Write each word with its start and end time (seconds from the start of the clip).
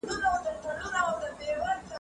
مسافر 0.07 1.33
ليونى 1.39 1.81